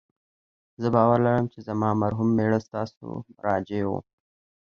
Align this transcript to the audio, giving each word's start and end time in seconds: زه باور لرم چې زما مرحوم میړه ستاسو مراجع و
زه 0.81 0.87
باور 0.95 1.17
لرم 1.25 1.45
چې 1.53 1.59
زما 1.67 1.89
مرحوم 2.01 2.29
میړه 2.37 2.59
ستاسو 2.67 3.03
مراجع 3.35 3.81
و 3.85 3.91